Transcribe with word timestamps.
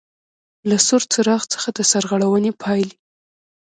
له 0.69 0.77
سور 0.87 1.03
څراغ 1.11 1.41
څخه 1.53 1.67
د 1.77 1.79
سرغړونې 1.91 2.51
پاېلې: 2.61 2.95